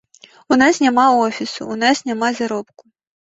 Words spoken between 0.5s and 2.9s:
У нас няма офісу, у нас няма заробку.